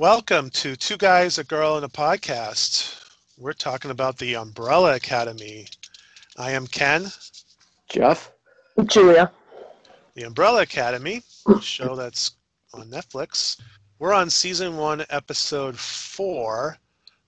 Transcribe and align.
Welcome 0.00 0.48
to 0.52 0.76
Two 0.76 0.96
Guys, 0.96 1.36
a 1.36 1.44
Girl, 1.44 1.76
and 1.76 1.84
a 1.84 1.88
Podcast. 1.88 3.04
We're 3.36 3.52
talking 3.52 3.90
about 3.90 4.16
the 4.16 4.34
Umbrella 4.34 4.94
Academy. 4.94 5.66
I 6.38 6.52
am 6.52 6.66
Ken. 6.66 7.12
Jeff. 7.86 8.32
Julia. 8.86 9.30
The 10.14 10.22
Umbrella 10.22 10.62
Academy, 10.62 11.20
a 11.46 11.60
show 11.60 11.96
that's 11.96 12.30
on 12.72 12.88
Netflix. 12.88 13.60
We're 13.98 14.14
on 14.14 14.30
season 14.30 14.78
one, 14.78 15.04
episode 15.10 15.78
four, 15.78 16.78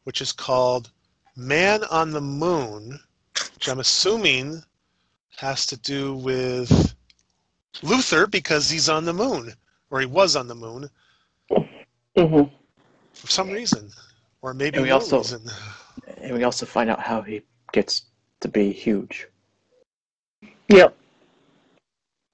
which 0.04 0.22
is 0.22 0.32
called 0.32 0.90
Man 1.36 1.84
on 1.90 2.12
the 2.12 2.22
Moon, 2.22 2.98
which 3.52 3.68
I'm 3.68 3.80
assuming 3.80 4.62
has 5.36 5.66
to 5.66 5.76
do 5.76 6.14
with 6.14 6.94
Luther 7.82 8.26
because 8.26 8.70
he's 8.70 8.88
on 8.88 9.04
the 9.04 9.12
moon, 9.12 9.52
or 9.90 10.00
he 10.00 10.06
was 10.06 10.36
on 10.36 10.48
the 10.48 10.54
moon 10.54 10.88
hmm 12.16 12.42
for 13.22 13.28
some 13.28 13.50
reason, 13.50 13.88
or 14.42 14.52
maybe 14.52 14.78
And 14.78 14.82
we 14.82 14.88
no 14.88 14.96
also- 14.96 15.18
reason. 15.18 15.42
And 16.16 16.34
we 16.34 16.42
also 16.42 16.66
find 16.66 16.90
out 16.90 16.98
how 17.00 17.22
he 17.22 17.42
gets 17.72 18.06
to 18.40 18.48
be 18.48 18.72
huge. 18.72 19.28
Yep. 20.68 20.96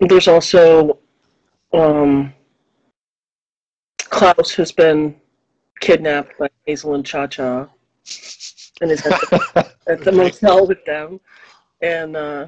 There's 0.00 0.28
also 0.28 0.98
um, 1.74 2.32
Klaus 3.98 4.50
who's 4.50 4.72
been 4.72 5.14
kidnapped 5.80 6.38
by 6.38 6.48
Hazel 6.64 6.94
and 6.94 7.04
Cha 7.04 7.26
Cha 7.26 7.68
and 8.80 8.90
is 8.90 9.04
at 9.04 9.20
the, 9.20 9.72
at 9.88 10.04
the 10.04 10.12
motel 10.12 10.66
with 10.66 10.82
them. 10.86 11.20
And 11.82 12.16
uh, 12.16 12.46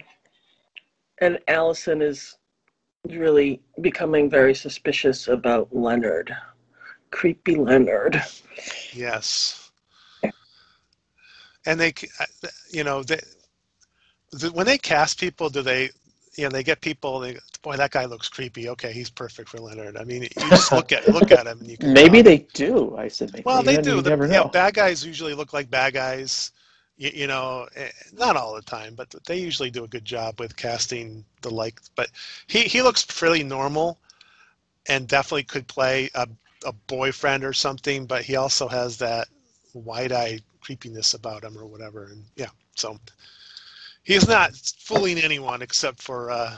and 1.20 1.38
Allison 1.48 2.00
is 2.00 2.36
really 3.08 3.60
becoming 3.82 4.30
very 4.30 4.54
suspicious 4.54 5.28
about 5.28 5.68
Leonard. 5.74 6.34
Creepy 7.10 7.56
Leonard. 7.56 8.22
Yes. 8.92 9.70
And 11.66 11.80
they, 11.80 11.92
you 12.70 12.84
know, 12.84 13.02
they, 13.02 13.20
the, 14.32 14.50
when 14.52 14.66
they 14.66 14.78
cast 14.78 15.20
people, 15.20 15.48
do 15.50 15.62
they, 15.62 15.90
you 16.34 16.44
know, 16.44 16.50
they 16.50 16.62
get 16.62 16.80
people. 16.80 17.20
They, 17.20 17.38
boy, 17.62 17.76
that 17.76 17.90
guy 17.90 18.04
looks 18.06 18.28
creepy. 18.28 18.68
Okay, 18.70 18.92
he's 18.92 19.10
perfect 19.10 19.48
for 19.48 19.58
Leonard. 19.58 19.96
I 19.96 20.04
mean, 20.04 20.22
you 20.22 20.50
just 20.50 20.72
look 20.72 20.92
at 20.92 21.08
look 21.08 21.30
at 21.30 21.46
him, 21.46 21.60
and 21.60 21.70
you 21.70 21.78
can. 21.78 21.92
Maybe 21.92 22.22
tell. 22.22 22.22
they 22.22 22.38
do. 22.54 22.96
I 22.96 23.08
said 23.08 23.32
maybe. 23.32 23.44
Well, 23.44 23.62
they 23.62 23.76
do. 23.76 23.96
You 23.96 24.02
The, 24.02 24.10
never 24.10 24.26
know, 24.26 24.44
know. 24.44 24.48
bad 24.48 24.74
guys 24.74 25.04
usually 25.04 25.34
look 25.34 25.52
like 25.52 25.70
bad 25.70 25.94
guys. 25.94 26.52
You, 26.96 27.10
you 27.12 27.26
know, 27.26 27.66
eh, 27.74 27.90
not 28.12 28.36
all 28.36 28.54
the 28.54 28.62
time, 28.62 28.94
but 28.94 29.14
they 29.26 29.38
usually 29.38 29.70
do 29.70 29.84
a 29.84 29.88
good 29.88 30.04
job 30.04 30.38
with 30.40 30.56
casting 30.56 31.24
the 31.42 31.50
like. 31.50 31.80
But 31.96 32.10
he 32.46 32.60
he 32.62 32.82
looks 32.82 33.02
fairly 33.02 33.42
normal, 33.42 33.98
and 34.86 35.08
definitely 35.08 35.44
could 35.44 35.66
play 35.68 36.10
a 36.14 36.28
a 36.64 36.72
boyfriend 36.72 37.44
or 37.44 37.52
something. 37.52 38.06
But 38.06 38.22
he 38.22 38.36
also 38.36 38.68
has 38.68 38.96
that 38.98 39.28
wide-eyed 39.74 40.42
creepiness 40.60 41.14
about 41.14 41.44
him 41.44 41.56
or 41.58 41.66
whatever. 41.66 42.04
And 42.06 42.24
yeah, 42.36 42.50
so 42.76 42.98
he's 44.02 44.28
not 44.28 44.54
fooling 44.54 45.18
anyone 45.18 45.62
except 45.62 46.02
for. 46.02 46.30
Uh, 46.30 46.56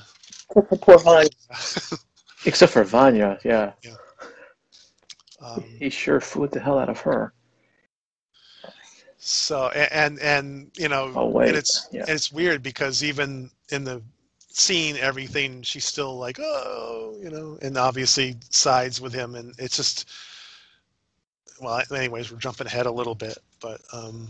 Poor 0.81 0.99
Vanya. 0.99 1.31
Except 2.45 2.73
for 2.73 2.85
Vanya, 2.85 3.39
yeah. 3.45 3.73
um, 5.41 5.65
He 5.79 5.89
sure 5.91 6.21
fooled 6.21 6.51
the 6.53 6.61
hell 6.61 6.79
out 6.79 6.89
of 6.89 7.01
her. 7.01 7.33
So 9.19 9.71
a- 9.75 9.95
and 9.95 10.19
and 10.21 10.71
you 10.77 10.89
know, 10.89 11.13
Oh, 11.15 11.39
and 11.39 11.57
it's 11.57 11.89
yeah. 11.93 12.01
and 12.01 12.11
it's 12.11 12.33
weird 12.33 12.63
because 12.63 13.03
even 13.05 13.51
in 13.71 13.85
the 13.85 14.03
scene, 14.57 14.97
everything 14.97 15.63
she's 15.63 15.85
still 15.85 16.17
like, 16.19 16.39
oh, 16.41 17.17
you 17.21 17.31
know, 17.31 17.59
and 17.63 17.77
obviously 17.77 18.37
sides 18.51 19.01
with 19.01 19.13
him, 19.13 19.35
and 19.35 19.55
it's 19.59 19.77
just. 19.77 20.09
Well, 21.61 21.81
anyways, 21.95 22.33
we're 22.33 22.39
jumping 22.39 22.67
ahead 22.67 22.87
a 22.87 22.91
little 22.91 23.15
bit, 23.15 23.39
but 23.61 23.81
um, 23.93 24.29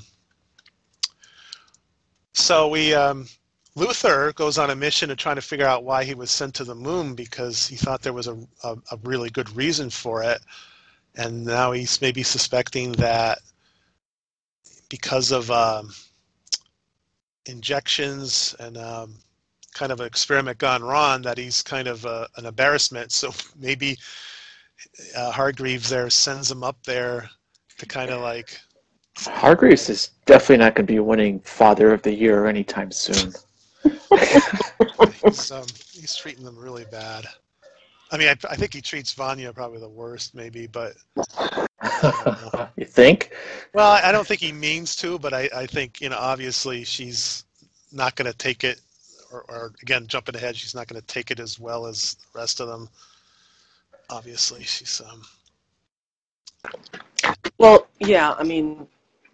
so 2.34 2.68
we 2.68 2.92
um, 2.92 3.26
Luther 3.74 4.32
goes 4.32 4.58
on 4.58 4.70
a 4.70 4.76
mission 4.76 5.08
to 5.08 5.16
try 5.16 5.34
to 5.34 5.40
figure 5.40 5.66
out 5.66 5.84
why 5.84 6.04
he 6.04 6.14
was 6.14 6.30
sent 6.30 6.54
to 6.56 6.64
the 6.64 6.74
moon 6.74 7.14
because 7.14 7.66
he 7.66 7.76
thought 7.76 8.02
there 8.02 8.12
was 8.12 8.26
a, 8.26 8.36
a, 8.64 8.76
a 8.90 8.98
really 9.04 9.30
good 9.30 9.54
reason 9.56 9.88
for 9.88 10.22
it, 10.22 10.42
and 11.14 11.44
now 11.44 11.72
he's 11.72 12.00
maybe 12.02 12.22
suspecting 12.22 12.92
that 12.92 13.38
because 14.90 15.32
of 15.32 15.50
um, 15.50 15.90
injections 17.46 18.54
and 18.60 18.76
um, 18.76 19.14
kind 19.74 19.92
of 19.92 20.00
an 20.00 20.06
experiment 20.06 20.58
gone 20.58 20.82
wrong 20.82 21.22
that 21.22 21.38
he's 21.38 21.62
kind 21.62 21.88
of 21.88 22.04
uh, 22.06 22.26
an 22.36 22.46
embarrassment. 22.46 23.12
So 23.12 23.32
maybe 23.58 23.96
uh, 25.16 25.30
Hargreaves 25.30 25.88
there 25.88 26.10
sends 26.10 26.50
him 26.50 26.62
up 26.62 26.82
there 26.84 27.28
to 27.78 27.86
kind 27.86 28.10
of 28.10 28.20
like, 28.20 28.60
Hargreaves 29.16 29.90
is 29.90 30.10
definitely 30.24 30.58
not 30.58 30.74
going 30.74 30.86
to 30.86 30.92
be 30.92 30.98
winning 30.98 31.40
Father 31.40 31.92
of 31.92 32.02
the 32.02 32.12
Year 32.12 32.46
anytime 32.46 32.90
soon. 32.90 33.32
he's, 35.24 35.50
um, 35.50 35.66
he's 35.92 36.16
treating 36.16 36.44
them 36.44 36.58
really 36.58 36.86
bad. 36.90 37.26
I 38.10 38.18
mean, 38.18 38.28
I, 38.28 38.36
I 38.50 38.56
think 38.56 38.74
he 38.74 38.80
treats 38.82 39.12
Vanya 39.12 39.52
probably 39.52 39.80
the 39.80 39.88
worst, 39.88 40.34
maybe, 40.34 40.66
but 40.66 40.92
you 42.76 42.84
think? 42.84 43.32
well, 43.74 43.90
I 43.90 44.02
I 44.08 44.12
don't 44.12 44.26
think 44.26 44.40
he 44.40 44.52
means 44.52 44.94
to, 44.96 45.18
but 45.18 45.32
I, 45.32 45.48
I 45.54 45.66
think 45.66 46.00
you 46.00 46.10
know, 46.10 46.18
obviously 46.18 46.84
she's 46.84 47.44
not 47.90 48.14
going 48.16 48.30
to 48.30 48.36
take 48.36 48.64
it, 48.64 48.80
or, 49.32 49.44
or 49.48 49.72
again, 49.82 50.06
jumping 50.06 50.36
ahead, 50.36 50.56
she's 50.56 50.74
not 50.74 50.86
going 50.88 51.00
to 51.00 51.06
take 51.06 51.30
it 51.30 51.40
as 51.40 51.58
well 51.58 51.86
as 51.86 52.14
the 52.32 52.38
rest 52.38 52.60
of 52.60 52.68
them. 52.68 52.88
Obviously, 54.10 54.62
she's 54.62 55.00
um, 55.00 55.22
Well, 57.58 57.86
yeah, 57.98 58.34
I 58.38 58.42
mean, 58.44 58.86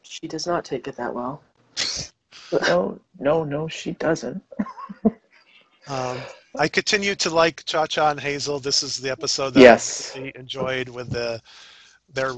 she 0.03 0.29
does 0.29 0.47
not 0.47 0.65
take 0.65 0.89
it 0.89 0.97
that 0.97 1.15
well. 1.15 1.43
No, 2.67 2.99
no, 3.19 3.45
no, 3.45 3.69
she 3.69 3.93
doesn't. 3.93 4.43
um 5.89 6.17
I 6.59 6.67
continue 6.67 7.15
to 7.17 7.31
like 7.31 7.65
Cha 7.67 7.87
Cha 7.87 8.11
and 8.11 8.19
Hazel. 8.19 8.59
This 8.59 8.83
is 8.83 8.97
the 8.97 9.11
episode 9.11 9.51
that 9.55 9.61
Yes. 9.61 10.13
I 10.17 10.33
enjoyed 10.35 10.89
with 10.89 11.11
the 11.11 11.43
their 12.13 12.33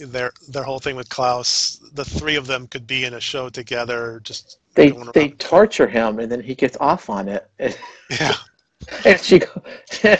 their 0.00 0.32
their 0.48 0.62
whole 0.62 0.78
thing 0.80 0.96
with 0.96 1.08
Klaus. 1.10 1.78
The 1.92 2.04
three 2.04 2.36
of 2.36 2.46
them 2.46 2.66
could 2.66 2.86
be 2.86 3.04
in 3.04 3.14
a 3.14 3.20
show 3.20 3.50
together. 3.50 4.20
Just 4.24 4.58
They 4.74 4.90
going 4.90 5.10
they 5.12 5.28
around. 5.28 5.38
torture 5.38 5.86
him 5.86 6.18
and 6.18 6.30
then 6.30 6.40
he 6.40 6.54
gets 6.54 6.76
off 6.80 7.10
on 7.10 7.28
it. 7.28 7.48
yeah, 8.10 8.34
And 9.04 9.20
she 9.20 9.38
go, 9.40 9.62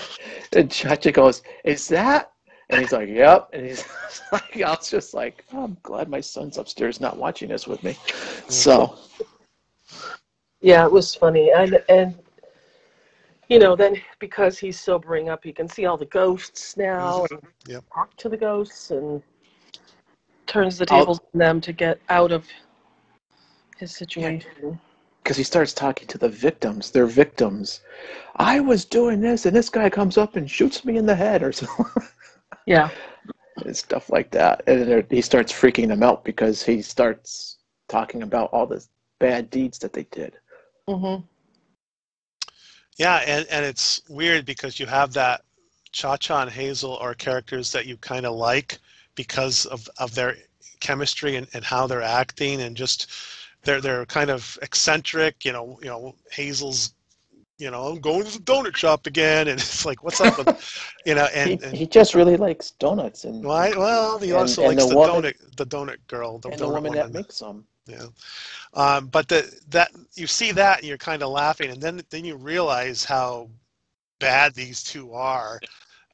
and 0.52 0.70
Cha 0.70 0.94
Cha 0.96 1.10
goes, 1.10 1.42
"Is 1.64 1.88
that?" 1.88 2.32
And 2.70 2.80
he's 2.80 2.92
like, 2.92 3.08
"Yep." 3.08 3.50
And 3.52 3.66
he's 3.66 3.84
like, 4.32 4.56
"I 4.60 4.70
was 4.70 4.90
just 4.90 5.14
like, 5.14 5.44
oh, 5.52 5.64
I'm 5.64 5.76
glad 5.82 6.08
my 6.08 6.20
son's 6.20 6.58
upstairs 6.58 7.00
not 7.00 7.16
watching 7.16 7.48
this 7.48 7.66
with 7.66 7.82
me." 7.82 7.92
Mm-hmm. 7.94 8.50
So 8.50 8.98
Yeah, 10.60 10.84
it 10.84 10.92
was 10.92 11.14
funny, 11.14 11.50
and 11.50 11.82
and 11.88 12.14
you 13.48 13.58
know, 13.58 13.74
then 13.76 14.00
because 14.18 14.58
he's 14.58 14.80
sobering 14.80 15.28
up, 15.28 15.44
he 15.44 15.52
can 15.52 15.68
see 15.68 15.84
all 15.86 15.96
the 15.96 16.06
ghosts 16.06 16.76
now 16.76 17.24
mm-hmm. 17.24 17.34
and 17.34 17.42
Yep. 17.66 17.84
talk 17.92 18.16
to 18.16 18.28
the 18.28 18.36
ghosts 18.36 18.90
and 18.90 19.22
turns 20.46 20.78
the 20.78 20.86
I'll- 20.90 21.00
tables 21.00 21.20
on 21.34 21.38
them 21.38 21.60
to 21.62 21.72
get 21.72 22.00
out 22.08 22.32
of 22.32 22.46
his 23.82 23.94
situation. 23.94 24.78
because 25.22 25.36
he 25.36 25.42
starts 25.42 25.72
talking 25.72 26.06
to 26.08 26.18
the 26.18 26.28
victims, 26.28 26.90
they're 26.90 27.06
victims. 27.06 27.80
I 28.36 28.60
was 28.60 28.84
doing 28.84 29.20
this, 29.20 29.44
and 29.44 29.54
this 29.54 29.68
guy 29.68 29.90
comes 29.90 30.16
up 30.16 30.36
and 30.36 30.50
shoots 30.50 30.84
me 30.84 30.96
in 30.96 31.06
the 31.06 31.14
head, 31.14 31.42
or 31.42 31.52
something, 31.58 31.86
Yeah, 32.66 32.90
and 33.64 33.76
stuff 33.76 34.08
like 34.08 34.30
that. 34.30 34.62
And 34.68 35.04
he 35.10 35.20
starts 35.20 35.52
freaking 35.52 35.88
them 35.88 36.02
out 36.02 36.24
because 36.24 36.62
he 36.62 36.80
starts 36.80 37.58
talking 37.88 38.22
about 38.22 38.50
all 38.52 38.66
the 38.66 38.84
bad 39.18 39.50
deeds 39.50 39.78
that 39.80 39.92
they 39.92 40.04
did. 40.04 40.34
Mm-hmm. 40.88 41.24
yeah, 42.98 43.16
and 43.26 43.46
and 43.50 43.64
it's 43.64 44.00
weird 44.08 44.44
because 44.46 44.78
you 44.78 44.86
have 44.86 45.12
that 45.14 45.42
Cha 45.92 46.16
Cha 46.16 46.42
and 46.42 46.50
Hazel 46.50 46.96
are 46.98 47.14
characters 47.14 47.72
that 47.72 47.86
you 47.86 47.96
kind 47.96 48.26
of 48.26 48.34
like 48.34 48.78
because 49.16 49.66
of 49.66 49.88
of 49.98 50.14
their 50.14 50.36
chemistry 50.80 51.36
and, 51.36 51.46
and 51.54 51.64
how 51.64 51.86
they're 51.86 52.02
acting 52.02 52.60
and 52.62 52.76
just 52.76 53.10
they're 53.64 53.80
they're 53.80 54.06
kind 54.06 54.30
of 54.30 54.58
eccentric. 54.62 55.44
You 55.44 55.52
know, 55.52 55.78
you 55.82 55.88
know 55.88 56.14
Hazel's. 56.30 56.94
You 57.58 57.70
know, 57.70 57.82
I'm 57.88 58.00
going 58.00 58.24
to 58.24 58.32
the 58.38 58.44
donut 58.44 58.74
shop 58.74 59.06
again, 59.06 59.46
and 59.46 59.60
it's 59.60 59.86
like, 59.86 60.02
what's 60.02 60.20
up 60.20 60.36
with, 60.36 60.48
you 61.06 61.14
know, 61.14 61.28
and, 61.32 61.50
he, 61.50 61.66
and 61.66 61.76
he 61.76 61.86
just 61.86 62.12
really 62.12 62.36
likes 62.36 62.72
donuts 62.72 63.24
and, 63.24 63.44
Well, 63.44 63.78
well, 63.78 64.18
he 64.18 64.32
also 64.32 64.62
and 64.64 64.70
likes 64.70 64.82
the 64.84 64.88
the, 64.90 64.96
woman- 64.96 65.22
donut, 65.22 65.56
the 65.56 65.66
donut 65.66 65.98
girl, 66.08 66.38
the 66.38 66.48
and 66.48 66.58
the 66.58 66.66
woman 66.66 66.84
woman. 66.84 66.98
that 66.98 67.12
makes 67.12 67.38
them. 67.38 67.64
yeah, 67.86 68.06
um, 68.74 69.06
but 69.06 69.28
the 69.28 69.48
that 69.68 69.92
you 70.14 70.26
see 70.26 70.50
that 70.52 70.78
and 70.78 70.88
you're 70.88 70.98
kind 70.98 71.22
of 71.22 71.28
laughing, 71.30 71.70
and 71.70 71.80
then 71.80 72.00
then 72.10 72.24
you 72.24 72.34
realize 72.36 73.04
how 73.04 73.48
bad 74.18 74.54
these 74.54 74.82
two 74.82 75.12
are. 75.12 75.60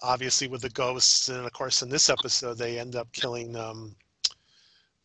Obviously, 0.03 0.49
with 0.49 0.61
the 0.61 0.71
ghosts, 0.71 1.31
and 1.31 1.47
of 1.47 1.53
course, 1.55 1.81
in 1.81 1.89
this 1.89 2.11
episode, 2.11 2.59
they 2.59 2.79
end 2.79 2.94
up 2.94 3.11
killing 3.12 3.56
um, 3.56 3.97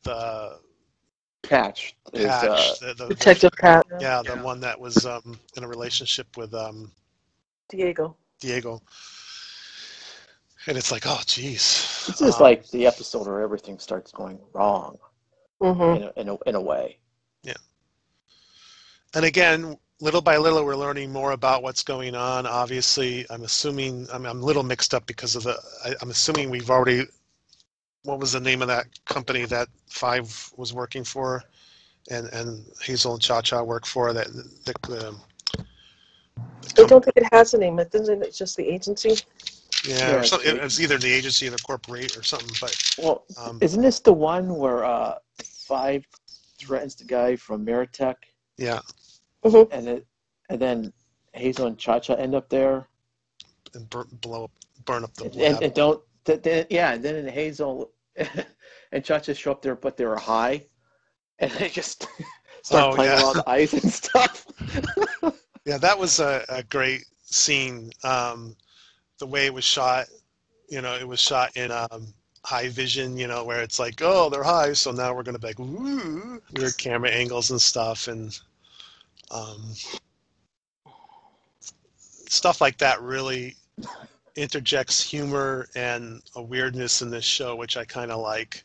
the 0.03 0.59
Patch 1.43 1.95
is 2.13 2.25
Patch, 2.25 2.47
uh, 2.81 2.87
the, 2.87 2.93
the, 2.93 3.07
Detective 3.09 3.51
Pat, 3.59 3.85
yeah, 3.99 4.21
the 4.23 4.37
one 4.37 4.59
that 4.61 4.79
was 4.79 5.05
um, 5.05 5.37
in 5.57 5.63
a 5.63 5.67
relationship 5.67 6.37
with 6.37 6.53
um, 6.53 6.91
Diego. 7.69 8.15
Diego. 8.39 8.81
and 10.67 10.77
it's 10.77 10.91
like, 10.91 11.03
oh, 11.05 11.19
geez. 11.25 12.05
This 12.07 12.21
is 12.21 12.35
Um, 12.35 12.41
like 12.41 12.67
the 12.69 12.87
episode 12.87 13.27
where 13.27 13.41
everything 13.41 13.77
starts 13.79 14.11
going 14.11 14.39
wrong 14.53 14.97
mm-hmm. 15.61 15.81
in 15.81 16.03
a, 16.03 16.19
in 16.21 16.29
a, 16.29 16.49
in 16.49 16.55
a 16.55 16.61
way. 16.61 16.97
Yeah. 17.43 17.53
And 19.13 19.25
again, 19.25 19.77
little 19.99 20.21
by 20.21 20.37
little, 20.37 20.63
we're 20.65 20.75
learning 20.75 21.11
more 21.11 21.31
about 21.31 21.63
what's 21.63 21.83
going 21.83 22.15
on. 22.15 22.45
Obviously, 22.45 23.25
I'm 23.29 23.43
assuming 23.43 24.07
I'm, 24.11 24.25
I'm 24.25 24.41
a 24.41 24.45
little 24.45 24.63
mixed 24.63 24.93
up 24.93 25.05
because 25.07 25.35
of 25.35 25.43
the. 25.43 25.57
I, 25.85 25.95
I'm 26.01 26.09
assuming 26.09 26.49
we've 26.49 26.69
already. 26.69 27.05
What 28.03 28.19
was 28.19 28.33
the 28.33 28.39
name 28.39 28.61
of 28.61 28.67
that 28.67 28.85
company 29.05 29.45
that 29.45 29.69
Five 29.87 30.51
was 30.57 30.73
working 30.73 31.03
for, 31.03 31.43
and 32.11 32.27
and 32.27 32.65
Hazel 32.81 33.13
and 33.13 33.21
Cha 33.21 33.41
Cha 33.41 33.63
work 33.63 33.85
for 33.85 34.11
that 34.11 34.27
the, 34.27 34.73
the, 34.89 35.15
I 36.77 36.83
don't 36.83 37.03
think 37.03 37.15
it 37.15 37.27
has 37.31 37.53
a 37.53 37.57
name. 37.57 37.79
It 37.79 37.91
doesn't. 37.91 38.21
It's 38.23 38.37
just 38.37 38.57
the 38.57 38.67
agency. 38.67 39.15
yeah, 39.87 40.09
Yeah, 40.09 40.15
or 40.17 40.23
something, 40.23 40.47
it's- 40.49 40.61
it 40.61 40.63
was 40.63 40.81
either 40.81 40.97
the 40.97 41.11
agency 41.11 41.47
or 41.47 41.51
the 41.51 41.57
corporate 41.59 42.17
or 42.17 42.23
something. 42.23 42.49
But 42.59 42.75
Well, 42.97 43.25
um, 43.37 43.57
isn't 43.61 43.81
this 43.81 43.99
the 44.01 44.13
one 44.13 44.55
where 44.55 44.83
uh, 44.83 45.19
Five 45.43 46.05
threatens 46.59 46.95
the 46.95 47.05
guy 47.05 47.35
from 47.37 47.65
Meritech, 47.65 48.15
yeah, 48.57 48.79
and 49.43 49.87
it, 49.87 50.05
and 50.49 50.59
then 50.59 50.93
Hazel 51.33 51.67
and 51.67 51.77
Cha 51.77 51.99
Cha 51.99 52.15
end 52.15 52.35
up 52.35 52.49
there, 52.49 52.87
and 53.73 53.89
burn, 53.89 54.07
blow 54.21 54.43
up, 54.45 54.51
burn 54.85 55.03
up 55.05 55.13
the 55.15 55.23
and, 55.25 55.35
lab. 55.35 55.63
and 55.63 55.73
don't, 55.73 56.01
th- 56.25 56.67
yeah, 56.69 56.93
and 56.93 57.03
then 57.03 57.27
Hazel 57.27 57.91
and 58.91 59.03
Cha 59.03 59.19
Cha 59.19 59.33
show 59.33 59.51
up 59.51 59.61
there, 59.61 59.75
but 59.75 59.97
they 59.97 60.05
were 60.05 60.17
high, 60.17 60.67
and 61.39 61.51
they 61.53 61.69
just 61.69 62.07
start 62.63 62.89
Oh, 62.89 62.91
playing 62.91 63.13
yeah. 63.13 63.15
around 63.15 63.37
the 63.37 63.49
ice 63.49 63.73
and 63.73 63.83
stuff. 63.91 64.45
Yeah, 65.65 65.77
that 65.77 65.97
was 65.97 66.19
a, 66.19 66.43
a 66.49 66.63
great 66.63 67.05
scene. 67.23 67.91
Um, 68.03 68.55
the 69.19 69.25
way 69.27 69.45
it 69.45 69.53
was 69.53 69.63
shot, 69.63 70.07
you 70.69 70.81
know, 70.81 70.95
it 70.95 71.07
was 71.07 71.19
shot 71.19 71.55
in 71.55 71.71
um, 71.71 72.13
high 72.45 72.69
vision, 72.69 73.17
you 73.17 73.27
know, 73.27 73.43
where 73.43 73.61
it's 73.61 73.79
like, 73.79 74.01
oh, 74.01 74.29
they're 74.29 74.43
high, 74.43 74.73
so 74.73 74.91
now 74.91 75.13
we're 75.13 75.23
gonna 75.23 75.39
be 75.39 75.47
like, 75.47 75.59
woo, 75.59 76.41
weird 76.53 76.77
camera 76.77 77.09
angles 77.09 77.51
and 77.51 77.61
stuff, 77.61 78.07
and 78.07 78.39
um, 79.31 79.73
stuff 82.05 82.61
like 82.61 82.77
that 82.79 83.01
really 83.01 83.55
interjects 84.35 85.01
humor 85.01 85.67
and 85.75 86.21
a 86.35 86.41
weirdness 86.41 87.01
in 87.01 87.09
this 87.09 87.25
show, 87.25 87.55
which 87.55 87.77
I 87.77 87.85
kind 87.85 88.11
of 88.11 88.19
like. 88.21 88.63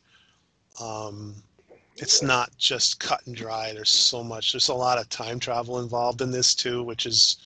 Um, 0.81 1.35
it's 1.97 2.23
not 2.23 2.57
just 2.57 3.01
cut 3.01 3.27
and 3.27 3.35
dry. 3.35 3.73
There's 3.73 3.91
so 3.91 4.23
much. 4.23 4.53
There's 4.53 4.69
a 4.69 4.75
lot 4.75 4.99
of 4.99 5.09
time 5.09 5.41
travel 5.41 5.81
involved 5.81 6.23
in 6.23 6.31
this 6.31 6.55
too, 6.55 6.83
which 6.85 7.07
is 7.07 7.39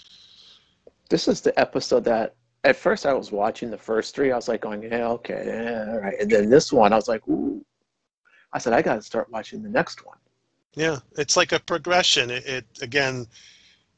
This 1.09 1.27
is 1.29 1.41
the 1.41 1.59
episode 1.59 2.05
that 2.05 2.35
at 2.65 2.77
first 2.77 3.07
I 3.07 3.13
was 3.15 3.33
watching 3.33 3.71
the 3.71 3.79
first 3.79 4.15
three. 4.15 4.31
I 4.31 4.37
was 4.37 4.49
like 4.49 4.61
going, 4.61 4.83
yeah, 4.83 5.09
okay, 5.09 5.45
yeah, 5.47 5.93
all 5.93 6.01
right. 6.01 6.15
And 6.21 6.31
then 6.31 6.49
this 6.51 6.73
one, 6.73 6.93
I 6.93 6.97
was 6.97 7.09
like, 7.09 7.27
ooh. 7.29 7.65
I 8.53 8.59
said, 8.59 8.75
I 8.75 8.83
got 8.83 8.97
to 8.97 9.03
start 9.03 9.31
watching 9.31 9.63
the 9.63 9.71
next 9.71 10.05
one. 10.05 10.19
yeah, 10.75 10.99
it's 11.17 11.37
like 11.37 11.53
a 11.53 11.61
progression. 11.61 12.31
It, 12.31 12.47
it 12.47 12.65
again, 12.83 13.27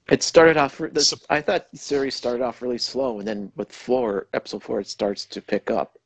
It 0.09 0.23
started 0.23 0.57
off. 0.57 0.79
This, 0.79 1.09
So- 1.11 1.17
I 1.31 1.41
thought 1.41 1.71
the 1.73 1.79
series 1.79 2.15
started 2.15 2.43
off 2.43 2.61
really 2.63 2.79
slow, 2.79 3.19
and 3.19 3.27
then 3.27 3.51
with 3.57 3.73
four, 3.73 4.27
episode 4.35 4.63
four, 4.63 4.81
it 4.81 4.89
starts 4.89 5.25
to 5.27 5.41
pick 5.41 5.71
up. 5.71 5.99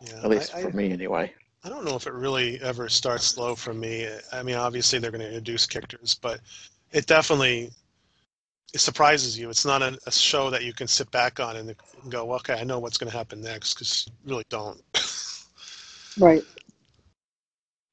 yeah, 0.00 0.22
At 0.24 0.30
least 0.30 0.54
I, 0.54 0.60
I, 0.60 0.62
for 0.62 0.70
me, 0.70 0.92
anyway. 0.92 1.32
I 1.64 1.68
don't 1.68 1.84
know 1.84 1.94
if 1.94 2.06
it 2.06 2.12
really 2.12 2.60
ever 2.62 2.88
starts 2.88 3.24
slow 3.24 3.54
for 3.54 3.72
me. 3.74 4.08
I 4.32 4.42
mean, 4.42 4.56
obviously 4.56 4.98
they're 4.98 5.10
going 5.12 5.20
to 5.20 5.28
introduce 5.28 5.66
characters, 5.66 6.14
but 6.20 6.40
it 6.90 7.06
definitely 7.06 7.70
it 8.74 8.80
surprises 8.80 9.38
you. 9.38 9.50
It's 9.50 9.64
not 9.66 9.82
a, 9.82 9.98
a 10.06 10.10
show 10.10 10.48
that 10.50 10.64
you 10.64 10.72
can 10.72 10.88
sit 10.88 11.10
back 11.10 11.38
on 11.38 11.56
and 11.56 11.74
go, 12.08 12.32
okay, 12.36 12.54
I 12.54 12.64
know 12.64 12.78
what's 12.78 12.96
going 12.96 13.10
to 13.10 13.16
happen 13.16 13.40
next, 13.42 13.74
because 13.74 14.06
you 14.24 14.30
really 14.32 14.46
don't. 14.48 14.80
Right. 16.18 16.42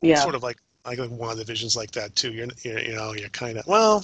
Yeah. 0.01 0.19
sort 0.21 0.35
of 0.35 0.43
like 0.43 0.57
like 0.85 0.97
one 0.97 1.29
of 1.31 1.37
the 1.37 1.43
visions 1.43 1.75
like 1.75 1.91
that 1.91 2.15
too. 2.15 2.31
You're, 2.31 2.47
you're 2.63 2.79
you 2.79 2.95
know 2.95 3.13
you're 3.13 3.29
kind 3.29 3.57
of 3.57 3.67
well, 3.67 3.97
m- 3.97 4.03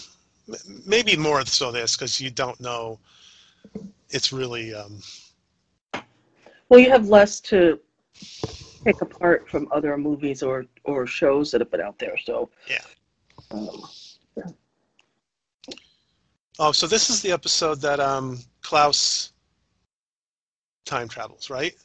maybe 0.85 1.15
more 1.17 1.45
so 1.45 1.71
this 1.71 1.95
because 1.95 2.19
you 2.21 2.29
don't 2.29 2.59
know. 2.59 2.99
It's 4.09 4.31
really 4.31 4.73
um, 4.73 4.99
Well, 6.69 6.79
you 6.79 6.89
have 6.89 7.07
less 7.09 7.39
to 7.41 7.79
pick 8.83 9.01
apart 9.01 9.49
from 9.49 9.67
other 9.71 9.97
movies 9.97 10.43
or 10.43 10.65
or 10.83 11.07
shows 11.07 11.51
that 11.51 11.61
have 11.61 11.71
been 11.71 11.81
out 11.81 11.97
there. 11.99 12.17
So. 12.23 12.49
Yeah. 12.69 12.81
Um, 13.51 13.69
oh 16.59 16.71
so 16.71 16.87
this 16.87 17.09
is 17.09 17.21
the 17.21 17.31
episode 17.31 17.81
that 17.81 17.99
um 17.99 18.39
Klaus 18.61 19.33
time 20.85 21.07
travels 21.07 21.49
right 21.49 21.75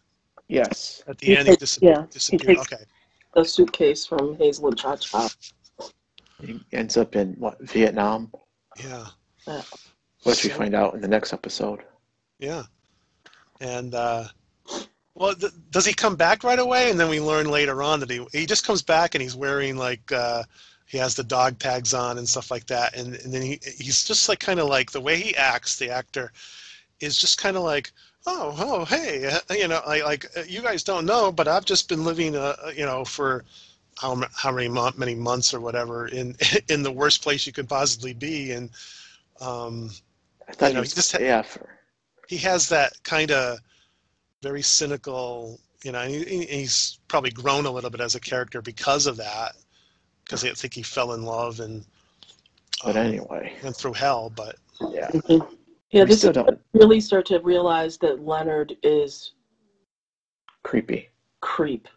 Yes. 0.49 1.03
at 1.09 1.19
the 1.19 1.27
He 1.27 1.37
end 1.37 1.49
he 1.49 1.53
takes- 1.57 1.77
dis- 1.77 1.79
yeah, 1.83 2.05
disappears. 2.11 2.59
takes- 2.59 2.73
Okay, 2.73 2.85
a 3.35 3.45
suitcase 3.45 4.05
from 4.07 4.37
Hazel 4.37 4.69
and 4.69 4.79
Cha 4.79 4.97
Cha. 4.97 5.29
He 6.41 6.61
ends 6.73 6.97
up 6.97 7.15
in 7.17 7.35
what 7.35 7.61
Vietnam, 7.61 8.33
yeah, 8.79 9.07
which 10.25 10.45
we 10.45 10.51
find 10.51 10.75
out 10.75 10.95
in 10.95 11.01
the 11.01 11.09
next 11.09 11.33
episode. 11.33 11.81
yeah, 12.39 12.65
and 13.61 13.95
uh, 13.95 14.25
well, 15.15 15.35
th- 15.35 15.53
does 15.71 15.87
he 15.87 15.93
come 15.93 16.17
back 16.17 16.45
right 16.45 16.59
away? 16.59 16.91
And 16.91 16.99
then 16.99 17.09
we 17.09 17.21
learn 17.21 17.51
later 17.51 17.83
on 17.83 18.01
that 18.01 18.11
he 18.11 18.25
he 18.33 18.47
just 18.47 18.67
comes 18.67 18.83
back 18.83 19.15
and 19.15 19.23
he's 19.23 19.37
wearing 19.37 19.77
like 19.77 20.11
uh, 20.13 20.45
he 20.87 20.99
has 20.99 21.15
the 21.15 21.25
dog 21.25 21.59
tags 21.59 21.95
on 21.95 22.19
and 22.19 22.29
stuff 22.29 22.51
like 22.51 22.67
that, 22.67 22.97
and 22.97 23.17
and 23.17 23.33
then 23.33 23.43
he 23.43 23.61
he's 23.79 24.05
just 24.05 24.29
like 24.29 24.41
kind 24.41 24.61
of 24.61 24.69
like 24.69 24.91
the 24.91 25.01
way 25.01 25.17
he 25.17 25.37
acts, 25.37 25.77
the 25.77 25.91
actor, 25.91 26.33
is 27.01 27.17
just 27.17 27.39
kind 27.39 27.57
of 27.57 27.63
like. 27.63 27.93
Oh, 28.27 28.55
oh, 28.59 28.85
hey, 28.85 29.25
uh, 29.25 29.55
you 29.55 29.67
know, 29.67 29.81
I, 29.87 30.03
like 30.03 30.27
uh, 30.37 30.43
you 30.47 30.61
guys 30.61 30.85
don't 30.85 31.07
know, 31.07 31.33
but 31.33 31.49
I've 31.49 31.65
just 31.65 31.89
been 31.89 32.05
living, 32.05 32.37
uh, 32.37 32.55
you 32.77 32.85
know, 32.85 33.03
for 33.03 33.47
how 34.01 34.23
how 34.35 34.51
many 34.51 34.69
mon- 34.69 34.95
many 34.97 35.15
months 35.15 35.53
or 35.53 35.61
whatever 35.61 36.07
in 36.09 36.35
in 36.69 36.83
the 36.83 36.91
worst 36.91 37.23
place 37.23 37.47
you 37.47 37.53
could 37.53 37.69
possibly 37.69 38.15
be, 38.15 38.53
and 38.53 38.71
um, 39.41 39.91
I 40.49 40.53
thought 40.53 40.69
You 40.69 40.75
know, 40.75 40.81
he 40.81 40.81
was 40.81 40.93
he 40.93 40.97
just 40.97 41.13
had- 41.13 41.21
yeah, 41.23 41.43
for, 41.43 41.69
he 42.29 42.37
has 42.39 42.69
that 42.69 42.93
kind 43.03 43.31
of 43.31 43.59
very 44.43 44.63
cynical, 44.63 45.61
you 45.85 45.93
know, 45.93 46.01
and 46.01 46.11
he, 46.13 46.47
he's 46.47 46.99
probably 47.09 47.31
grown 47.31 47.67
a 47.67 47.71
little 47.71 47.91
bit 47.91 48.01
as 48.01 48.15
a 48.15 48.21
character 48.21 48.63
because 48.63 49.07
of 49.07 49.17
that, 49.19 49.53
because 50.25 50.45
I 50.45 50.51
think 50.53 50.73
he 50.75 50.83
fell 50.83 51.13
in 51.13 51.25
love 51.25 51.61
and 51.61 51.85
but 52.85 52.97
um, 52.97 53.07
anyway, 53.07 53.53
went 53.63 53.77
through 53.77 53.93
hell. 53.93 54.33
But 54.35 54.57
yeah. 54.93 55.09
Mhm. 55.11 55.47
Yeah, 55.91 56.05
we 56.05 56.11
this 56.11 56.25
is 56.25 56.31
don't 56.31 56.59
really 56.73 57.01
start 57.01 57.27
to 57.27 57.41
realize 57.41 57.99
that 57.99 58.25
Leonard 58.25 58.77
is 58.83 59.33
creepy, 60.63 61.09
creep. 61.41 61.89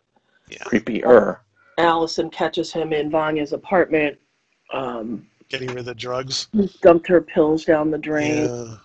yeah, 0.49 0.63
creepier. 0.65 1.37
Allison 1.77 2.29
catches 2.29 2.71
him 2.71 2.93
in 2.93 3.09
Vanya's 3.09 3.53
apartment. 3.53 4.17
Um, 4.73 5.27
getting 5.49 5.69
rid 5.69 5.79
of 5.79 5.85
the 5.85 5.95
drugs. 5.95 6.47
dumped 6.81 7.07
her 7.07 7.21
pills 7.21 7.65
down 7.65 7.91
the 7.91 7.97
drain, 7.97 8.45
Yeah, 8.45 8.75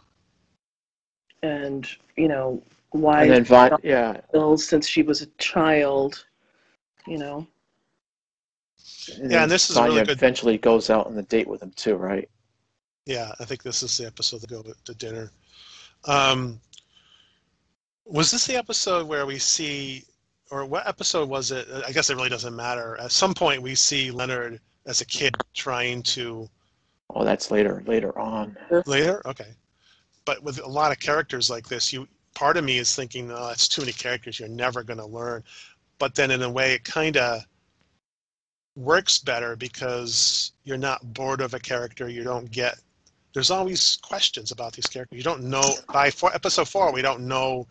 and 1.43 1.89
you 2.17 2.29
know 2.29 2.63
why 2.91 3.23
And 3.23 3.31
then 3.33 3.45
Von, 3.45 3.79
yeah, 3.83 4.21
pills 4.33 4.67
since 4.67 4.87
she 4.89 5.03
was 5.03 5.23
a 5.23 5.27
child. 5.39 6.25
You 7.07 7.19
know, 7.19 7.47
and 9.17 9.31
Yeah, 9.33 9.43
and 9.45 9.51
this 9.51 9.71
is 9.71 9.77
Vanya 9.77 9.93
really 9.95 10.07
good- 10.07 10.13
eventually 10.19 10.59
goes 10.59 10.91
out 10.91 11.07
on 11.07 11.15
the 11.15 11.23
date 11.23 11.49
with 11.49 11.63
him 11.63 11.71
too, 11.73 11.97
right? 11.97 12.29
yeah. 13.07 13.33
I 13.41 13.47
think 13.47 13.63
this 13.63 13.83
is 13.83 13.97
the 13.97 14.07
episode 14.07 14.43
that 14.43 14.51
go 14.51 14.61
to, 14.63 14.75
to 14.85 14.95
dinner. 14.95 15.31
Um, 16.05 16.61
was 18.05 18.31
this 18.31 18.47
the 18.47 18.57
episode 18.57 19.09
where 19.09 19.25
we 19.25 19.39
see, 19.39 20.05
or 20.51 20.65
what 20.67 20.87
episode 20.87 21.29
was 21.29 21.51
it? 21.51 21.69
I 21.87 21.93
guess 21.93 22.11
it 22.11 22.17
really 22.17 22.29
doesn't 22.29 22.55
matter. 22.57 22.97
At 23.01 23.13
some 23.13 23.35
point, 23.35 23.63
we 23.63 23.75
see 23.75 24.11
Leonard 24.11 24.61
as 24.87 25.01
a 25.01 25.05
kid 25.07 25.37
trying 25.55 26.03
to 26.03 26.49
Oh, 27.15 27.25
that's 27.25 27.51
later, 27.51 27.83
later 27.87 28.19
on. 28.19 28.57
later 28.87 29.23
okay 29.27 29.55
but 30.27 30.43
with 30.43 30.63
a 30.63 30.69
lot 30.69 30.93
of 30.93 31.01
characters 31.01 31.49
like 31.49 31.67
this 31.67 31.91
you 31.91 32.07
part 32.35 32.59
of 32.59 32.65
me 32.65 32.77
is 32.77 32.95
thinking 32.95 33.31
oh 33.33 33.47
that's 33.49 33.67
too 33.67 33.81
many 33.81 33.93
characters 33.93 34.39
you're 34.39 34.49
never 34.49 34.83
going 34.83 34.99
to 34.99 35.07
learn 35.07 35.43
but 35.99 36.15
then 36.15 36.31
in 36.31 36.43
a 36.43 36.51
way 36.51 36.75
it 36.75 36.85
kind 36.85 37.17
of 37.17 37.43
works 38.77 39.19
better 39.19 39.57
because 39.57 40.53
you're 40.65 40.77
not 40.77 41.15
bored 41.15 41.41
of 41.41 41.55
a 41.55 41.59
character 41.59 42.09
you 42.11 42.23
don't 42.23 42.51
get 42.51 42.79
there's 43.33 43.51
always 43.51 43.97
questions 44.03 44.53
about 44.53 44.73
these 44.75 44.87
characters 44.87 45.17
you 45.17 45.25
don't 45.25 45.43
know 45.43 45.63
by 45.93 46.11
four, 46.11 46.33
episode 46.35 46.69
four 46.69 46.93
we 46.93 47.03
don't 47.03 47.21
know 47.27 47.67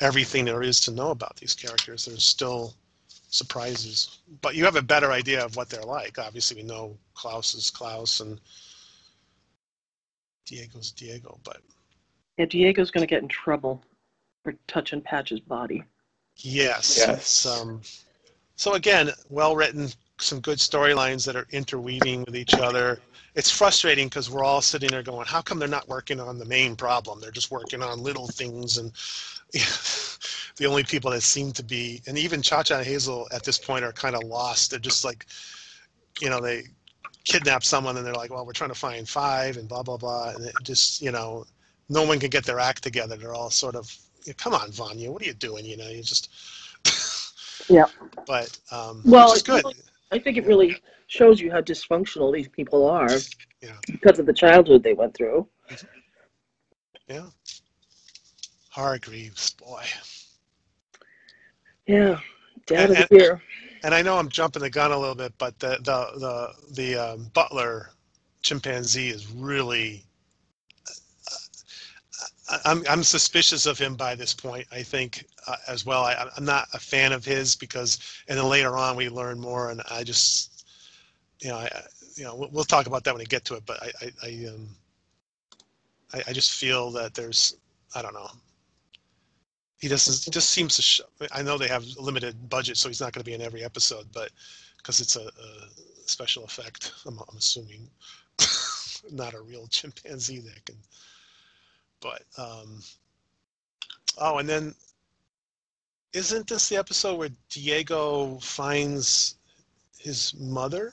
everything 0.00 0.44
there 0.44 0.62
is 0.62 0.80
to 0.80 0.90
know 0.90 1.10
about 1.10 1.36
these 1.36 1.54
characters 1.54 2.04
there's 2.04 2.24
still 2.24 2.74
surprises 3.30 4.18
but 4.40 4.54
you 4.54 4.64
have 4.64 4.76
a 4.76 4.82
better 4.82 5.12
idea 5.12 5.44
of 5.44 5.56
what 5.56 5.68
they're 5.68 5.82
like 5.82 6.18
obviously 6.18 6.56
we 6.56 6.66
know 6.66 6.96
klaus 7.14 7.54
is 7.54 7.70
klaus 7.70 8.20
and 8.20 8.40
diego's 10.46 10.92
diego 10.92 11.38
but 11.44 11.60
yeah, 12.38 12.46
Diego's 12.46 12.92
going 12.92 13.02
to 13.02 13.10
get 13.10 13.22
in 13.22 13.28
trouble 13.28 13.82
for 14.44 14.54
touching 14.68 15.00
Patch's 15.00 15.40
body. 15.40 15.82
Yes. 16.36 16.96
Yes. 16.96 17.44
Um, 17.44 17.82
so 18.54 18.74
again, 18.74 19.10
well 19.28 19.56
written 19.56 19.88
some 20.20 20.40
good 20.40 20.58
storylines 20.58 21.24
that 21.26 21.36
are 21.36 21.46
interweaving 21.50 22.24
with 22.24 22.36
each 22.36 22.58
other. 22.58 23.00
It's 23.34 23.50
frustrating 23.50 24.08
because 24.08 24.30
we're 24.30 24.44
all 24.44 24.60
sitting 24.60 24.90
there 24.90 25.02
going, 25.02 25.26
"How 25.26 25.42
come 25.42 25.58
they're 25.58 25.68
not 25.68 25.88
working 25.88 26.20
on 26.20 26.38
the 26.38 26.44
main 26.44 26.76
problem? 26.76 27.20
They're 27.20 27.30
just 27.30 27.50
working 27.50 27.82
on 27.82 28.02
little 28.02 28.26
things." 28.26 28.78
And 28.78 28.92
the 30.56 30.66
only 30.66 30.84
people 30.84 31.10
that 31.10 31.22
seem 31.22 31.52
to 31.52 31.62
be, 31.62 32.02
and 32.06 32.18
even 32.18 32.42
Cha 32.42 32.62
Cha 32.62 32.78
and 32.78 32.86
Hazel 32.86 33.28
at 33.32 33.44
this 33.44 33.58
point 33.58 33.84
are 33.84 33.92
kind 33.92 34.16
of 34.16 34.24
lost. 34.24 34.70
They're 34.70 34.80
just 34.80 35.04
like, 35.04 35.26
you 36.20 36.30
know, 36.30 36.40
they 36.40 36.64
kidnap 37.24 37.62
someone 37.62 37.96
and 37.96 38.04
they're 38.06 38.14
like, 38.14 38.30
"Well, 38.32 38.44
we're 38.44 38.52
trying 38.52 38.70
to 38.70 38.74
find 38.78 39.08
five 39.08 39.56
and 39.56 39.68
blah 39.68 39.82
blah 39.82 39.96
blah," 39.96 40.30
and 40.30 40.44
it 40.44 40.54
just, 40.62 41.00
you 41.00 41.12
know, 41.12 41.44
no 41.88 42.02
one 42.04 42.18
can 42.18 42.30
get 42.30 42.44
their 42.44 42.60
act 42.60 42.82
together. 42.82 43.16
They're 43.16 43.34
all 43.34 43.50
sort 43.50 43.76
of, 43.76 43.94
"Come 44.36 44.54
on, 44.54 44.72
Vanya, 44.72 45.12
what 45.12 45.22
are 45.22 45.26
you 45.26 45.34
doing?" 45.34 45.64
You 45.64 45.76
know, 45.76 45.88
you 45.88 46.02
just. 46.02 46.30
Yeah. 47.68 47.86
But 48.26 48.58
um, 48.70 49.00
Well, 49.06 49.28
which 49.28 49.36
is 49.36 49.42
good. 49.42 49.64
I 50.10 50.18
think 50.18 50.36
it 50.36 50.46
really 50.46 50.76
shows 51.06 51.40
you 51.40 51.50
how 51.50 51.60
dysfunctional 51.60 52.32
these 52.32 52.48
people 52.48 52.88
are 52.88 53.08
Yeah. 53.60 53.76
because 53.86 54.18
of 54.18 54.26
the 54.26 54.32
childhood 54.32 54.82
they 54.82 54.94
went 54.94 55.14
through. 55.14 55.48
Yeah. 57.08 57.26
Hargreaves, 58.70 59.50
boy. 59.54 59.84
Yeah. 61.86 62.20
Dad 62.66 62.90
And- 62.90 63.06
the 63.10 63.16
year. 63.16 63.42
And 63.84 63.94
I 63.94 64.02
know 64.02 64.18
I'm 64.18 64.28
jumping 64.28 64.62
the 64.62 64.70
gun 64.70 64.90
a 64.90 64.98
little 64.98 65.14
bit, 65.14 65.32
but 65.38 65.56
the 65.60 65.78
the 65.84 66.18
the 66.18 66.52
the 66.74 66.96
um, 66.96 67.30
butler 67.32 67.90
chimpanzee 68.42 69.08
is 69.10 69.30
really. 69.30 70.04
I'm 72.64 72.82
I'm 72.88 73.02
suspicious 73.02 73.66
of 73.66 73.78
him 73.78 73.94
by 73.94 74.14
this 74.14 74.32
point. 74.34 74.66
I 74.72 74.82
think 74.82 75.24
uh, 75.46 75.56
as 75.66 75.84
well. 75.84 76.04
I, 76.04 76.28
I'm 76.36 76.44
not 76.44 76.68
a 76.72 76.78
fan 76.78 77.12
of 77.12 77.24
his 77.24 77.56
because, 77.56 77.98
and 78.28 78.38
then 78.38 78.46
later 78.46 78.76
on 78.76 78.96
we 78.96 79.08
learn 79.08 79.38
more, 79.38 79.70
and 79.70 79.82
I 79.90 80.02
just, 80.04 80.64
you 81.40 81.50
know, 81.50 81.56
I 81.56 81.70
you 82.16 82.24
know 82.24 82.48
we'll, 82.50 82.64
talk 82.64 82.86
about 82.86 83.04
that 83.04 83.14
when 83.14 83.20
we 83.20 83.26
get 83.26 83.44
to 83.46 83.54
it. 83.54 83.66
But 83.66 83.82
I 83.82 83.90
I, 84.02 84.28
I 84.28 84.46
um. 84.48 84.68
I, 86.14 86.22
I 86.28 86.32
just 86.32 86.52
feel 86.52 86.90
that 86.92 87.12
there's 87.12 87.56
I 87.94 88.00
don't 88.02 88.14
know. 88.14 88.30
He 89.78 89.88
doesn't. 89.88 90.24
He 90.24 90.30
just 90.30 90.50
seems 90.50 90.76
to. 90.76 90.82
Sh- 90.82 91.00
I 91.32 91.42
know 91.42 91.58
they 91.58 91.68
have 91.68 91.84
limited 91.98 92.48
budget, 92.48 92.76
so 92.78 92.88
he's 92.88 93.00
not 93.00 93.12
going 93.12 93.20
to 93.20 93.30
be 93.30 93.34
in 93.34 93.42
every 93.42 93.62
episode, 93.62 94.06
but 94.12 94.30
because 94.78 95.00
it's 95.00 95.16
a, 95.16 95.26
a 95.26 95.68
special 96.06 96.44
effect, 96.44 96.92
I'm, 97.06 97.18
I'm 97.18 97.36
assuming, 97.36 97.88
not 99.12 99.34
a 99.34 99.40
real 99.40 99.66
chimpanzee 99.68 100.40
that 100.40 100.64
can. 100.64 100.76
But 102.00 102.22
um, 102.36 102.80
oh, 104.18 104.38
and 104.38 104.48
then 104.48 104.74
isn't 106.12 106.46
this 106.48 106.68
the 106.68 106.76
episode 106.76 107.16
where 107.18 107.30
Diego 107.50 108.38
finds 108.40 109.36
his 109.98 110.34
mother 110.38 110.92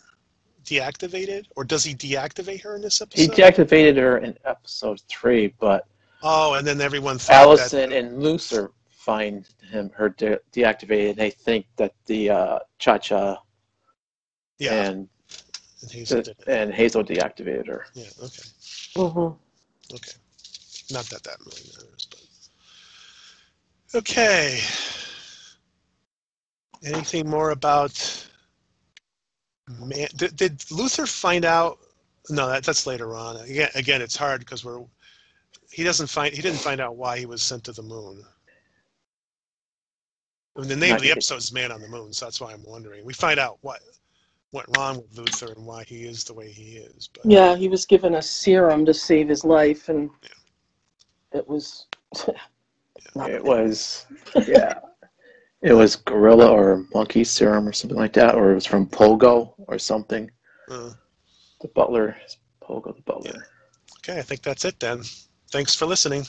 deactivated, 0.66 1.46
or 1.56 1.64
does 1.64 1.84
he 1.84 1.94
deactivate 1.94 2.62
her 2.62 2.76
in 2.76 2.82
this 2.82 3.02
episode? 3.02 3.22
He 3.22 3.28
deactivated 3.42 3.98
her 3.98 4.18
in 4.18 4.36
episode 4.46 5.02
three, 5.08 5.54
but 5.60 5.88
oh, 6.24 6.56
and 6.56 6.66
then 6.66 6.82
everyone 6.82 7.18
thought 7.20 7.34
that- 7.34 7.48
Allison 7.48 7.92
and 7.94 8.22
Luther 8.22 8.72
find 8.90 9.48
him 9.70 9.92
her 9.96 10.10
de- 10.10 10.40
deactivated. 10.52 11.10
and 11.12 11.18
They 11.18 11.30
think 11.30 11.68
that 11.78 11.94
the 12.08 12.30
uh, 12.32 12.60
Cha 12.80 12.98
Cha 12.98 13.42
yeah, 14.58 14.86
and 14.86 15.08
and 15.82 15.92
Hazel 15.92 16.24
and 16.48 16.74
Hazel 16.74 17.04
deactivated 17.04 17.68
her. 17.68 17.86
Yeah, 17.94 18.06
okay. 18.24 18.44
Mm-hmm. 18.96 19.94
Okay. 19.96 20.12
Not 20.92 21.06
that 21.06 21.24
that 21.24 21.40
really 21.40 21.62
matters, 21.74 22.08
but. 22.10 22.22
Okay. 23.96 24.60
Anything 26.84 27.30
more 27.30 27.52
about. 27.52 28.28
Man, 29.80 30.08
did, 30.16 30.36
did 30.36 30.72
Luther 30.72 31.08
find 31.08 31.44
out? 31.44 31.80
No, 32.30 32.48
that, 32.48 32.64
that's 32.64 32.86
later 32.86 33.16
on. 33.16 33.38
Again, 33.38 33.70
again, 33.76 34.02
it's 34.02 34.16
hard 34.16 34.42
because 34.42 34.64
we're. 34.64 34.84
He 35.72 35.84
doesn't 35.84 36.08
find. 36.08 36.34
He 36.34 36.42
didn't 36.42 36.60
find 36.60 36.80
out 36.80 36.98
why 36.98 37.18
he 37.18 37.26
was 37.26 37.42
sent 37.42 37.64
to 37.66 37.72
the 37.72 37.82
moon. 37.82 38.24
I 40.56 40.62
mean, 40.62 40.70
the 40.70 40.76
name 40.76 40.92
Not 40.92 40.98
of 40.98 41.04
the 41.04 41.12
episode 41.12 41.38
is 41.38 41.52
"Man 41.52 41.72
on 41.72 41.82
the 41.82 41.88
Moon," 41.88 42.14
so 42.14 42.26
that's 42.26 42.40
why 42.40 42.54
I'm 42.54 42.64
wondering. 42.66 43.04
We 43.04 43.14
find 43.14 43.40
out 43.40 43.58
what 43.62 43.82
went 44.52 44.68
wrong 44.78 44.98
with 44.98 45.18
Luther 45.18 45.52
and 45.52 45.66
why 45.66 45.84
he 45.84 46.06
is 46.06 46.24
the 46.24 46.34
way 46.34 46.50
he 46.50 46.78
is. 46.78 47.10
But 47.14 47.26
Yeah, 47.30 47.56
he 47.56 47.68
was 47.68 47.86
given 47.86 48.16
a 48.16 48.22
serum 48.22 48.86
to 48.86 48.94
save 48.94 49.28
his 49.28 49.44
life, 49.44 49.90
and 49.90 50.10
it 51.36 51.48
was. 51.48 51.88
not 53.16 53.30
It 53.30 53.44
was 53.44 54.06
yeah. 54.48 54.80
It 55.62 55.74
was 55.74 55.96
gorilla 55.96 56.48
or 56.52 56.86
monkey 56.94 57.24
serum 57.24 57.68
or 57.68 57.74
something 57.74 57.98
like 57.98 58.14
that, 58.14 58.36
or 58.36 58.52
it 58.52 58.56
was 58.56 58.66
from 58.66 58.88
Pogo 58.88 59.54
or 59.58 59.80
something. 59.80 60.30
uh, 60.70 60.92
The 61.62 61.68
butler, 61.70 62.16
Pogo 62.62 62.96
the 62.96 63.02
butler. 63.02 63.48
okay, 64.00 64.20
I 64.20 64.22
think 64.22 64.42
that's 64.44 64.66
it 64.66 64.80
then. 64.80 65.02
Thanks 65.52 65.74
for 65.76 65.86
listening. 65.86 66.26